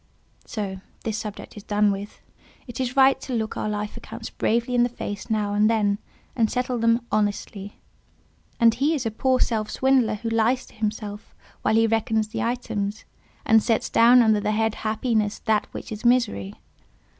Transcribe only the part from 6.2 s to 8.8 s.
and settle them honestly. And